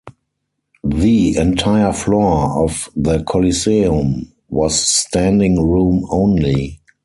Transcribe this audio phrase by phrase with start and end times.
[0.83, 6.81] The entire floor of the coliseum was standing room only.